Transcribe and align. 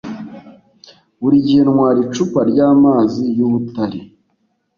Buri 1.21 1.37
gihe 1.45 1.61
ntwara 1.67 1.97
icupa 2.05 2.39
ryamazi 2.51 3.23
yubutare 3.37 3.99